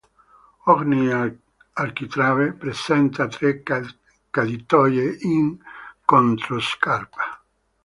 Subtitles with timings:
[0.73, 1.11] Ogni
[1.83, 5.47] architrave presenta tre caditoie in
[6.03, 7.31] controscarpa.